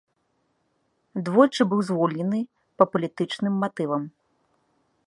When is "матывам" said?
3.67-4.03